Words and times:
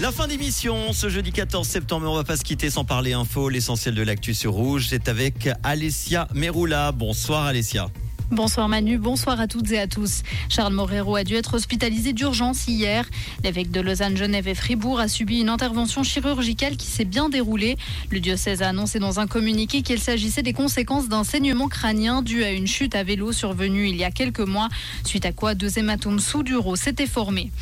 La 0.00 0.10
fin 0.10 0.26
d'émission, 0.26 0.92
ce 0.92 1.08
jeudi 1.08 1.30
14 1.30 1.66
septembre, 1.66 2.10
on 2.10 2.16
va 2.16 2.24
pas 2.24 2.36
se 2.36 2.42
quitter 2.42 2.68
sans 2.68 2.84
parler 2.84 3.12
info. 3.12 3.48
L'essentiel 3.48 3.94
de 3.94 4.02
l'actu 4.02 4.34
sur 4.34 4.52
Rouge, 4.52 4.88
c'est 4.90 5.08
avec 5.08 5.48
Alessia 5.62 6.26
Meroula. 6.34 6.90
Bonsoir 6.92 7.46
Alessia. 7.46 7.88
Bonsoir 8.30 8.68
Manu, 8.70 8.96
bonsoir 8.96 9.38
à 9.38 9.46
toutes 9.46 9.70
et 9.70 9.78
à 9.78 9.86
tous. 9.86 10.22
Charles 10.48 10.72
Morero 10.72 11.14
a 11.14 11.24
dû 11.24 11.34
être 11.34 11.54
hospitalisé 11.54 12.14
d'urgence 12.14 12.66
hier. 12.66 13.06
L'évêque 13.44 13.70
de 13.70 13.82
Lausanne, 13.82 14.16
Genève 14.16 14.48
et 14.48 14.54
Fribourg 14.54 14.98
a 14.98 15.08
subi 15.08 15.40
une 15.40 15.50
intervention 15.50 16.02
chirurgicale 16.02 16.78
qui 16.78 16.86
s'est 16.86 17.04
bien 17.04 17.28
déroulée. 17.28 17.76
Le 18.10 18.20
diocèse 18.20 18.62
a 18.62 18.70
annoncé 18.70 18.98
dans 18.98 19.20
un 19.20 19.26
communiqué 19.26 19.82
qu'il 19.82 20.00
s'agissait 20.00 20.42
des 20.42 20.54
conséquences 20.54 21.08
d'un 21.08 21.22
saignement 21.22 21.68
crânien 21.68 22.22
dû 22.22 22.42
à 22.44 22.50
une 22.50 22.66
chute 22.66 22.94
à 22.94 23.04
vélo 23.04 23.30
survenue 23.30 23.88
il 23.88 23.96
y 23.96 24.04
a 24.04 24.10
quelques 24.10 24.40
mois, 24.40 24.68
suite 25.04 25.26
à 25.26 25.32
quoi 25.32 25.54
deux 25.54 25.78
hématomes 25.78 26.18
sous-duraux 26.18 26.76
s'étaient 26.76 27.06
formés. 27.06 27.52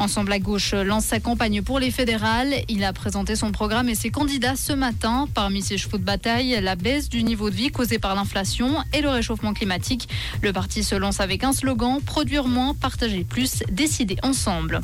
Ensemble 0.00 0.32
à 0.32 0.40
gauche 0.40 0.74
lance 0.74 1.04
sa 1.04 1.20
campagne 1.20 1.62
pour 1.62 1.78
les 1.78 1.92
fédérales. 1.92 2.54
Il 2.68 2.82
a 2.82 2.92
présenté 2.92 3.36
son 3.36 3.52
programme 3.52 3.88
et 3.88 3.94
ses 3.94 4.10
candidats 4.10 4.56
ce 4.56 4.72
matin. 4.72 5.28
Parmi 5.32 5.62
ses 5.62 5.78
chevaux 5.78 5.98
de 5.98 6.04
bataille, 6.04 6.58
la 6.60 6.74
baisse 6.74 7.08
du 7.08 7.22
niveau 7.22 7.50
de 7.50 7.54
vie 7.54 7.70
causée 7.70 8.00
par 8.00 8.16
l'inflation 8.16 8.82
et 8.92 9.00
le 9.00 9.10
réchauffement 9.10 9.54
climatique. 9.54 10.07
Le 10.42 10.52
parti 10.52 10.82
se 10.82 10.94
lance 10.94 11.20
avec 11.20 11.44
un 11.44 11.52
slogan 11.52 12.00
Produire 12.04 12.46
moins, 12.46 12.74
partager 12.74 13.24
plus, 13.24 13.62
décider 13.70 14.16
ensemble. 14.22 14.80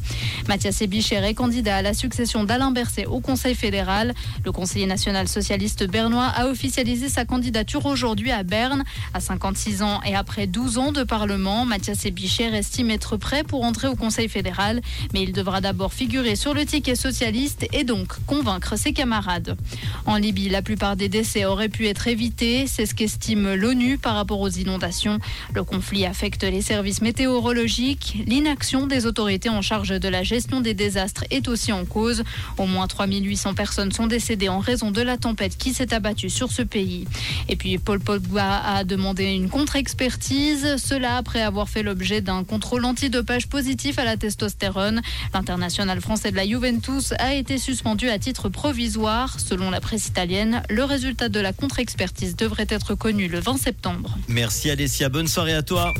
Mathias 0.48 0.82
Ebicher 0.82 1.16
est 1.16 1.34
candidat 1.34 1.76
à 1.76 1.82
la 1.82 1.94
succession 1.94 2.44
d'Alain 2.44 2.70
Berset 2.70 3.06
au 3.06 3.20
Conseil 3.20 3.54
fédéral. 3.54 4.14
Le 4.44 4.52
conseiller 4.52 4.86
national 4.86 5.28
socialiste 5.28 5.86
bernois 5.86 6.26
a 6.26 6.46
officialisé 6.46 7.08
sa 7.08 7.24
candidature 7.24 7.86
aujourd'hui 7.86 8.30
à 8.30 8.42
Berne. 8.42 8.84
À 9.12 9.20
56 9.20 9.82
ans 9.82 10.00
et 10.06 10.14
après 10.14 10.46
12 10.46 10.78
ans 10.78 10.92
de 10.92 11.02
parlement, 11.02 11.64
Mathias 11.64 12.04
Ebicher 12.06 12.54
estime 12.54 12.90
être 12.90 13.16
prêt 13.16 13.44
pour 13.44 13.64
entrer 13.64 13.88
au 13.88 13.96
Conseil 13.96 14.28
fédéral, 14.28 14.80
mais 15.12 15.22
il 15.22 15.32
devra 15.32 15.60
d'abord 15.60 15.92
figurer 15.92 16.36
sur 16.36 16.54
le 16.54 16.64
ticket 16.64 16.94
socialiste 16.94 17.66
et 17.72 17.84
donc 17.84 18.12
convaincre 18.26 18.76
ses 18.78 18.92
camarades. 18.92 19.56
En 20.06 20.16
Libye, 20.16 20.48
la 20.48 20.62
plupart 20.62 20.96
des 20.96 21.08
décès 21.08 21.44
auraient 21.44 21.68
pu 21.68 21.86
être 21.88 22.06
évités, 22.08 22.66
c'est 22.66 22.86
ce 22.86 22.94
qu'estime 22.94 23.54
l'ONU 23.54 23.98
par 23.98 24.14
rapport 24.14 24.40
aux 24.40 24.50
inondations. 24.50 25.13
Le 25.52 25.64
conflit 25.64 26.06
affecte 26.06 26.42
les 26.44 26.62
services 26.62 27.00
météorologiques. 27.02 28.18
L'inaction 28.26 28.86
des 28.86 29.06
autorités 29.06 29.48
en 29.48 29.62
charge 29.62 29.88
de 29.88 30.08
la 30.08 30.22
gestion 30.22 30.60
des 30.60 30.74
désastres 30.74 31.24
est 31.30 31.48
aussi 31.48 31.72
en 31.72 31.84
cause. 31.84 32.24
Au 32.58 32.66
moins 32.66 32.86
3800 32.86 33.54
personnes 33.54 33.92
sont 33.92 34.06
décédées 34.06 34.48
en 34.48 34.58
raison 34.58 34.90
de 34.90 35.02
la 35.02 35.16
tempête 35.16 35.56
qui 35.56 35.72
s'est 35.72 35.92
abattue 35.94 36.30
sur 36.30 36.50
ce 36.52 36.62
pays. 36.62 37.06
Et 37.48 37.56
puis 37.56 37.78
Paul 37.78 38.00
Pogba 38.00 38.58
a 38.58 38.84
demandé 38.84 39.24
une 39.32 39.48
contre-expertise, 39.48 40.76
cela 40.76 41.16
après 41.16 41.42
avoir 41.42 41.68
fait 41.68 41.82
l'objet 41.82 42.20
d'un 42.20 42.44
contrôle 42.44 42.84
antidopage 42.84 43.48
positif 43.48 43.98
à 43.98 44.04
la 44.04 44.16
testostérone. 44.16 45.02
L'international 45.32 46.00
français 46.00 46.30
de 46.30 46.36
la 46.36 46.46
Juventus 46.46 47.12
a 47.18 47.34
été 47.34 47.58
suspendu 47.58 48.08
à 48.08 48.18
titre 48.18 48.48
provisoire. 48.48 49.40
Selon 49.40 49.70
la 49.70 49.80
presse 49.80 50.06
italienne, 50.06 50.62
le 50.70 50.84
résultat 50.84 51.28
de 51.28 51.40
la 51.40 51.52
contre-expertise 51.52 52.36
devrait 52.36 52.66
être 52.68 52.94
connu 52.94 53.28
le 53.28 53.40
20 53.40 53.58
septembre. 53.58 54.16
Merci 54.28 54.70
Alessia, 54.70 55.03
bonne 55.08 55.26
soirée 55.26 55.54
à 55.54 55.62
toi. 55.62 55.92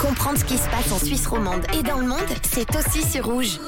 Comprendre 0.00 0.38
ce 0.38 0.44
qui 0.44 0.56
se 0.56 0.68
passe 0.68 0.90
en 0.92 0.98
Suisse 0.98 1.26
romande 1.26 1.62
et 1.78 1.82
dans 1.82 1.98
le 1.98 2.06
monde, 2.06 2.18
c'est 2.42 2.68
aussi 2.76 3.08
sur 3.08 3.24
Rouge. 3.24 3.58